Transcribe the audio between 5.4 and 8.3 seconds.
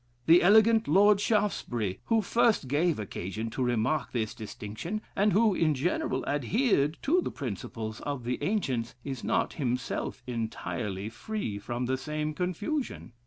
in general, adhered to the principles of